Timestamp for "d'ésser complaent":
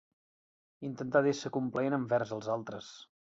1.27-1.99